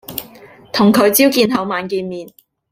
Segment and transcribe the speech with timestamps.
[0.73, 2.27] 同佢朝見口晚見面